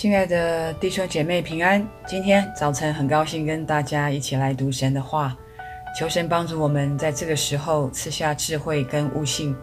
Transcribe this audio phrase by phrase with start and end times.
[0.00, 5.36] 亲爱的弟兄姐妹平安，今天早晨很高兴跟大家一起来读神的话，
[5.94, 9.54] 求神帮助我们在这个时候赐下智慧跟悟性，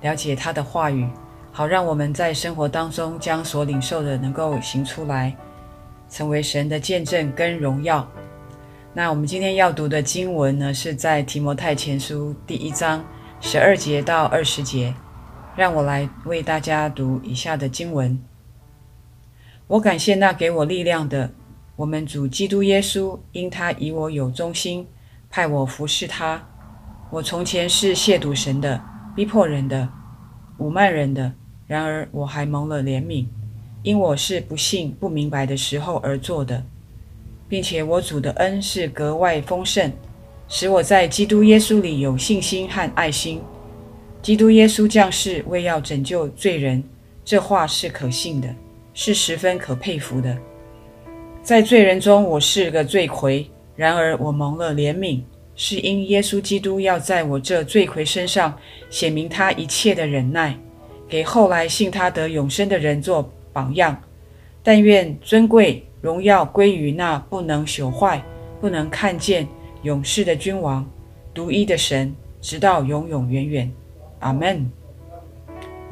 [0.00, 1.08] 了解他的话语，
[1.52, 5.32] 好让我们在生活当中将所领受的能够行出来，
[6.10, 8.04] 成为神的见证跟荣耀。
[8.92, 13.04] 那我们今天要读的经文呢，是在提摩太前书第一章
[13.40, 14.92] 十二节到二十节，
[15.54, 18.20] 让我来为大家读以下的经文。
[19.74, 21.32] 我感谢那给我力量的，
[21.74, 24.86] 我们主基督耶稣，因他以我有忠心，
[25.28, 26.46] 派我服侍他。
[27.10, 28.80] 我从前是亵渎神的，
[29.16, 29.88] 逼迫人的，
[30.58, 31.32] 辱骂人的。
[31.66, 33.26] 然而我还蒙了怜悯，
[33.82, 36.64] 因我是不信不明白的时候而做的，
[37.48, 39.90] 并且我主的恩是格外丰盛，
[40.46, 43.42] 使我在基督耶稣里有信心和爱心。
[44.22, 46.84] 基督耶稣降世为要拯救罪人，
[47.24, 48.54] 这话是可信的。
[48.94, 50.34] 是十分可佩服的。
[51.42, 53.44] 在罪人中，我是个罪魁；
[53.76, 55.20] 然而我蒙了怜悯，
[55.54, 58.56] 是因耶稣基督要在我这罪魁身上
[58.88, 60.58] 显明他一切的忍耐，
[61.06, 64.00] 给后来信他得永生的人做榜样。
[64.62, 68.24] 但愿尊贵荣耀归于那不能朽坏、
[68.60, 69.46] 不能看见、
[69.82, 70.88] 永世的君王，
[71.34, 73.70] 独一的神，直到永永远远。
[74.20, 74.70] 阿门。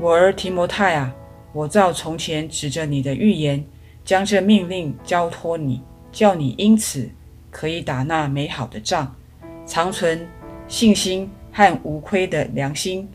[0.00, 1.14] 我儿提摩太啊。
[1.52, 3.64] 我照从前指着你的预言，
[4.04, 7.10] 将这命令交托你，叫你因此
[7.50, 9.14] 可以打那美好的仗，
[9.66, 10.26] 长存
[10.66, 13.08] 信心和无亏的良心。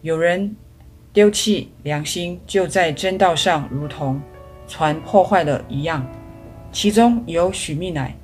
[0.00, 0.56] 有人
[1.12, 4.20] 丢弃良心，就在真道上如同
[4.66, 6.06] 船破坏了一样。
[6.72, 8.16] 其中有许密乃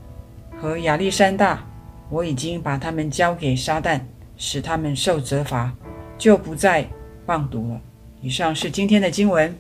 [0.59, 1.67] 和亚历山大，
[2.09, 4.01] 我已经把他们交给撒旦，
[4.39, 5.75] 使他们受责罚，
[6.17, 6.89] 就不再
[7.27, 7.81] 放毒了。
[8.21, 9.55] 以上是今天的经文。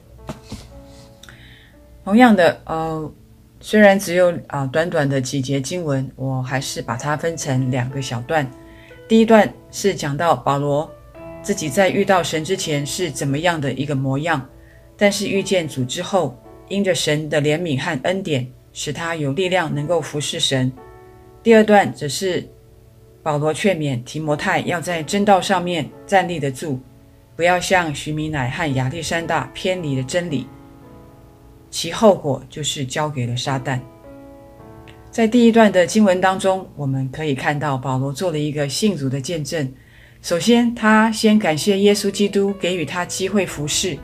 [2.04, 3.12] 同样的，呃，
[3.60, 8.48] 虽然只有啊、短短的几节经文，我还是把它分成两个小段。
[9.08, 10.90] 第一段是讲到保罗
[11.42, 14.48] 自己在遇到神之前是怎么样的一个模样，
[14.96, 16.36] 但是遇见主之后，
[16.68, 20.72] 因着神的怜悯和恩典，使他有力量能够服侍神。
[21.42, 22.48] 第二段则是
[23.22, 26.80] 保罗劝勉提摩太要在真道上面站立得住。
[27.36, 30.46] 不要像徐米乃和亚历山大偏离了真理，
[31.70, 33.78] 其后果就是交给了撒旦。
[35.10, 39.70] 在第一段的经文当中，我们可以看到保罗做了一个信主的见证。
[40.22, 43.98] 首先，他先感谢耶稣基督给予他机会服侍，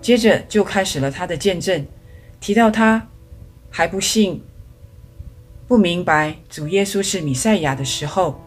[0.00, 1.86] 接着就开始了他的见证，
[2.40, 3.08] 提到他
[3.70, 4.42] 还不信、
[5.68, 8.40] 不明白主耶稣是弥赛亚的时候，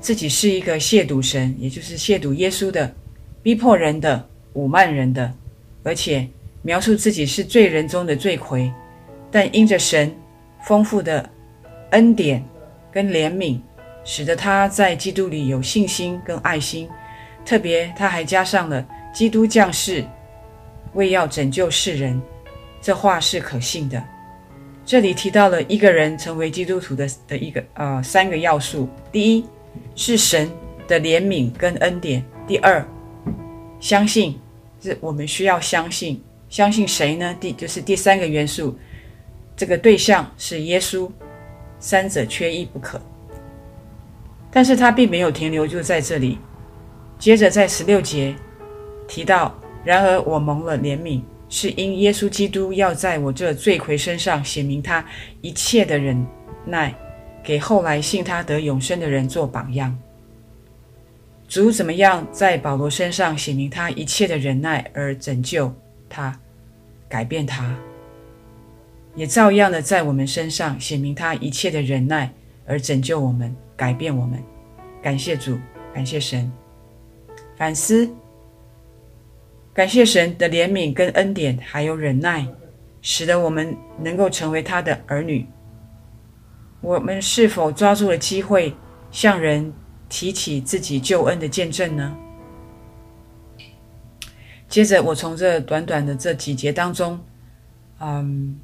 [0.00, 2.92] 自己是一个亵渎神，也就是亵渎耶稣的。
[3.42, 5.32] 逼迫人的、侮慢人的，
[5.82, 6.26] 而且
[6.62, 8.72] 描述自己是罪人中的罪魁，
[9.30, 10.14] 但因着神
[10.64, 11.28] 丰富的
[11.90, 12.44] 恩典
[12.90, 13.58] 跟怜悯，
[14.04, 16.88] 使得他在基督里有信心跟爱心。
[17.44, 20.04] 特别他还加上了基督降世
[20.92, 22.20] 为要拯救世人，
[22.82, 24.02] 这话是可信的。
[24.84, 29.44] 这里提到了一个人成为基督徒的的一个呃三个要素：第一
[29.94, 30.50] 是神
[30.86, 32.86] 的怜悯跟恩典；第二，
[33.80, 34.38] 相信，
[34.82, 37.36] 是我们需要相信，相信谁呢？
[37.38, 38.76] 第就是第三个元素，
[39.56, 41.10] 这个对象是耶稣，
[41.78, 43.00] 三者缺一不可。
[44.50, 46.38] 但是他并没有停留就在这里，
[47.18, 48.34] 接着在十六节
[49.06, 55.04] 提到，然而我蒙了怜悯，是因耶稣基督要在我这罪魁身上显明他
[55.40, 56.26] 一切的忍
[56.64, 56.94] 耐，
[57.44, 59.96] 给后来信他得永生的人做榜样。
[61.48, 65.74] 主怎么样在保罗身上显明他一切的忍耐而拯救
[66.06, 66.38] 他、
[67.08, 67.74] 改变他，
[69.14, 72.30] 也照样的在我们身上显明他一切的忍耐
[72.66, 74.38] 而拯救我们、改变我们。
[75.02, 75.58] 感谢主，
[75.94, 76.52] 感谢神。
[77.56, 78.08] 反思，
[79.72, 82.46] 感谢神的怜悯跟恩典，还有忍耐，
[83.00, 85.46] 使得我们能够成为他的儿女。
[86.82, 88.74] 我们是否抓住了机会
[89.10, 89.72] 向人
[90.08, 92.16] 提起自己救恩的见证呢？
[94.68, 97.18] 接着，我从这短短的这几节当中，
[98.00, 98.58] 嗯，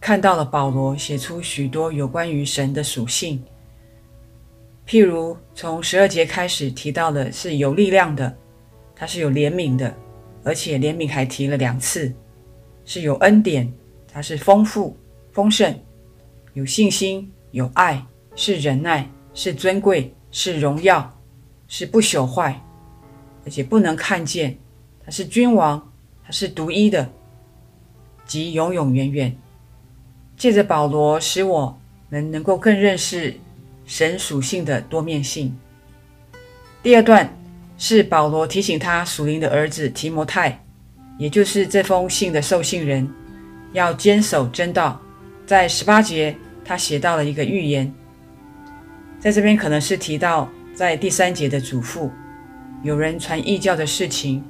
[0.00, 3.42] 看到了保罗写出许多有关于神的属性。
[4.86, 8.36] 譬如从十二节开始提到的是有力量的，
[8.96, 9.94] 他是有怜悯的，
[10.42, 12.12] 而且怜悯还提了两次，
[12.84, 13.72] 是有恩典，
[14.10, 14.96] 他是丰富
[15.30, 15.78] 丰盛，
[16.54, 18.04] 有信心，有爱，
[18.34, 20.12] 是忍耐，是尊贵。
[20.30, 21.18] 是荣耀，
[21.66, 22.60] 是不朽坏，
[23.44, 24.58] 而且不能看见。
[25.04, 25.90] 他是君王，
[26.24, 27.10] 他是独一的。
[28.26, 29.34] 及永永远远。
[30.36, 31.78] 借着保罗，使我
[32.10, 33.34] 们能够更认识
[33.86, 35.56] 神属性的多面性。
[36.82, 37.34] 第二段
[37.78, 40.62] 是保罗提醒他属灵的儿子提摩太，
[41.18, 43.10] 也就是这封信的受信人，
[43.72, 45.00] 要坚守真道。
[45.46, 47.90] 在十八节，他写到了一个预言，
[49.18, 52.10] 在这边可能是提到在第三节的嘱咐，
[52.82, 54.44] 有人传异教的事情，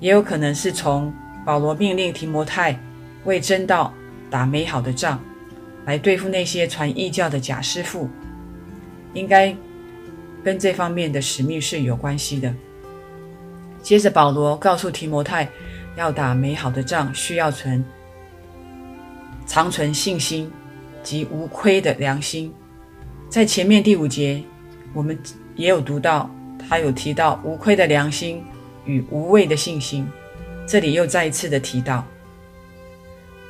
[0.00, 1.12] 也有可能是从
[1.44, 2.78] 保罗命令提摩太
[3.24, 3.92] 为真道
[4.30, 5.18] 打美好的仗，
[5.84, 8.08] 来对付那些传异教的假师傅，
[9.12, 9.54] 应该。
[10.44, 12.52] 跟这方面的使命是有关系的。
[13.80, 15.48] 接着，保罗告诉提摩太，
[15.94, 17.84] 要打美好的仗，需要存
[19.46, 20.50] 长存信心
[21.00, 22.52] 及无亏的良心。
[23.32, 24.42] 在前面第五节，
[24.92, 25.18] 我们
[25.56, 28.44] 也有读到，他有提到无愧的良心
[28.84, 30.06] 与无畏的信心。
[30.66, 32.06] 这里又再一次的提到，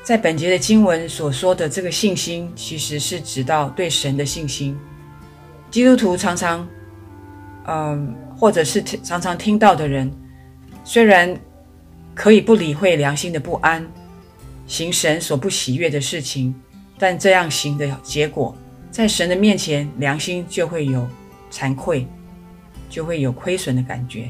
[0.05, 4.79] 在本节的经文所说的这个信心，其实是指到对神的信心。
[5.69, 6.65] 基督徒常常。
[7.67, 10.09] 嗯，或者是常常听到的人，
[10.85, 11.37] 虽然
[12.15, 13.85] 可以不理会良心的不安，
[14.69, 16.55] 行神所不喜悦的事情，
[16.99, 18.57] 但这样行的结果，
[18.93, 21.09] 在神的面前，良心就会有
[21.51, 22.07] 惭愧，
[22.91, 24.29] 就会有亏损的感觉。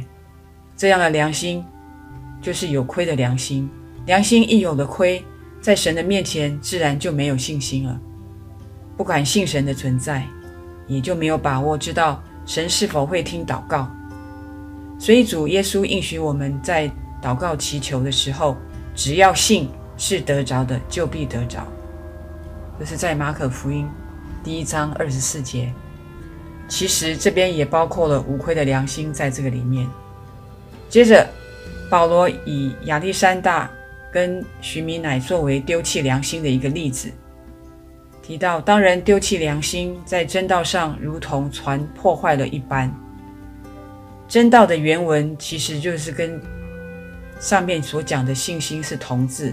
[0.76, 1.64] 这样的良心
[2.40, 3.68] 就是有亏的良心，
[4.06, 5.20] 良心一有了亏，
[5.60, 8.00] 在神的面前自然就没有信心了，
[8.96, 10.24] 不敢信神的存在，
[10.86, 12.22] 也就没有把握知道。
[12.46, 13.90] 神是否会听祷告？
[14.96, 16.88] 所以主耶稣应许我们在
[17.20, 18.56] 祷告祈求的时候，
[18.94, 21.66] 只要信是得着的，就必得着。
[22.78, 23.88] 这是在马可福音
[24.42, 25.72] 第一章二十四节。
[26.68, 29.86] 其实这边也包括了无愧的良心在这个里面。
[30.88, 31.26] 接着，
[31.90, 33.70] 保罗以亚历山大
[34.12, 37.10] 跟徐米乃作为丢弃良心的一个例子。
[38.22, 42.92] 提到，当人丢弃良心，在真道上如同船破坏了一般。
[44.28, 46.40] 真道的原文其实就是跟
[47.38, 49.52] 上面所讲的信心是同字。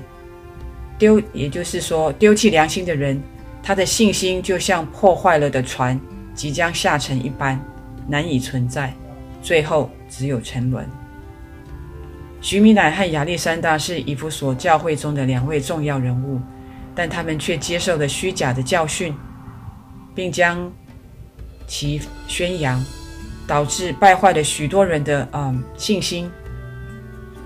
[0.97, 3.21] 丢，也就是说，丢弃良心的人，
[3.61, 5.99] 他的信心就像破坏了的船，
[6.33, 7.59] 即将下沉一般，
[8.07, 8.93] 难以存在，
[9.41, 10.85] 最后只有沉沦。
[12.41, 16.39] 徐米乃和亚历山大是以弗所教会中的两位重要人物。
[16.95, 19.15] 但他们却接受了虚假的教训，
[20.13, 20.69] 并将
[21.65, 22.83] 其宣扬，
[23.47, 26.29] 导致败坏了许多人的嗯信心。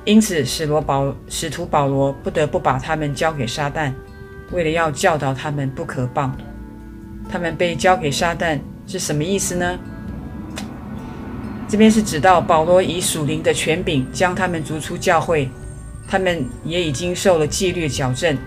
[0.06, 3.94] 因此，使罗保使徒保罗不得不把他们交给撒旦，
[4.54, 6.32] 为了要教导他们不可谤。
[7.30, 9.78] 他们被交给撒旦是什么意思呢？
[11.68, 15.50] 这边是指到保罗以属灵的权柄将他们逐出教会，
[16.08, 18.38] 他们也已经受了纪律矫正。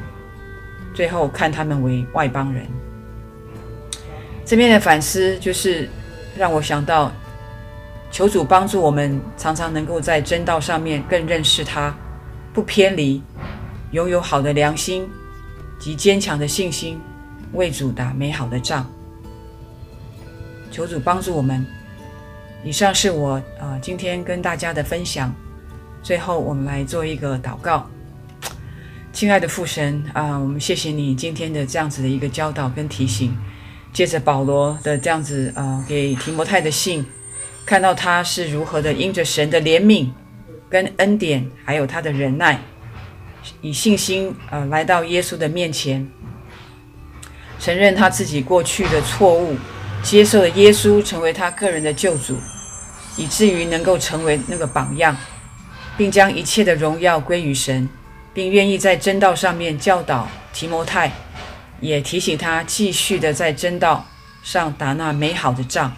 [0.95, 2.65] 最后看他们为外邦人，
[4.45, 5.89] 这边的反思就是
[6.39, 7.13] 让我想到，
[8.11, 11.95] 求主帮助我们，常常能够在真道上面更认识他，
[12.55, 13.21] 不偏离，
[13.91, 15.07] 拥有好的良心
[15.79, 17.01] 及坚强的信心，
[17.53, 18.91] 为主打美好的仗。
[20.71, 21.65] 求主帮助我们。
[22.65, 25.33] 以上是我啊、呃、今天跟大家的分享。
[26.03, 27.89] 最后，我们来做一个祷告。
[29.13, 33.37] 亲爱的父神啊，我们谢谢你今天的这样子的一个教导跟提醒。
[33.93, 37.07] 借着保罗的这样子啊，给提摩太的信，
[37.65, 40.11] 看到他是如何的因着神的怜悯
[40.69, 42.61] 跟恩典，还有他的忍耐，
[43.61, 46.09] 以信心啊来到耶稣的面前，
[47.59, 49.57] 承认他自己过去的错误，
[50.03, 52.37] 接受了耶稣成为他个人的救主，
[53.17, 55.17] 以至于能够成为那个榜样，
[55.97, 57.89] 并将一切的荣耀归于神。
[58.35, 61.11] 并愿意在真道上面教导提摩太，
[61.81, 64.07] 也提醒他继续的在真道
[64.43, 65.91] 上打那美好的仗。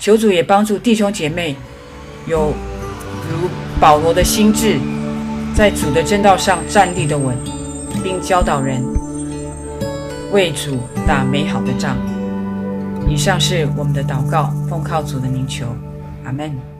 [0.00, 1.54] 求主也帮助弟兄姐妹
[2.26, 2.52] 有
[3.30, 3.48] 如
[3.80, 4.80] 保罗的心志，
[5.54, 7.36] 在主的正道上站立的稳，
[8.02, 8.82] 并教导人
[10.32, 11.96] 为主打美好的仗。
[13.06, 15.66] 以上是我们的祷告，奉靠主的名求，
[16.24, 16.71] 阿门。